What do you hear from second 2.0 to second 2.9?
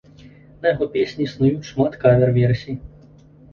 кавер-версій.